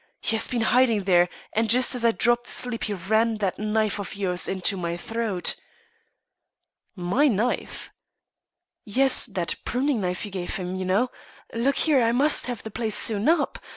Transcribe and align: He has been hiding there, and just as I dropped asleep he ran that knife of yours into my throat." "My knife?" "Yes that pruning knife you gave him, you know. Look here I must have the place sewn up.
He 0.19 0.35
has 0.35 0.47
been 0.47 0.61
hiding 0.61 1.03
there, 1.03 1.29
and 1.53 1.69
just 1.69 1.93
as 1.93 2.03
I 2.03 2.09
dropped 2.09 2.47
asleep 2.47 2.85
he 2.85 2.93
ran 2.93 3.37
that 3.37 3.59
knife 3.59 3.99
of 3.99 4.15
yours 4.15 4.47
into 4.47 4.75
my 4.75 4.97
throat." 4.97 5.55
"My 6.95 7.27
knife?" 7.27 7.91
"Yes 8.83 9.27
that 9.27 9.53
pruning 9.63 10.01
knife 10.01 10.25
you 10.25 10.31
gave 10.31 10.55
him, 10.55 10.75
you 10.75 10.85
know. 10.85 11.11
Look 11.53 11.75
here 11.75 12.01
I 12.01 12.13
must 12.13 12.47
have 12.47 12.63
the 12.63 12.71
place 12.71 12.95
sewn 12.95 13.29
up. 13.29 13.59